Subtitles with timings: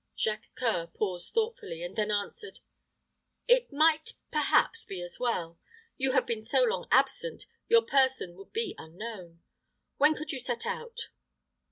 [0.17, 2.57] Jacques C[oe]ur paused thoughtfully, and then answered,
[3.47, 5.59] "It might, perhaps, be as well.
[5.95, 9.43] You have been so long absent, your person would be unknown.
[9.97, 11.09] When could you set out?"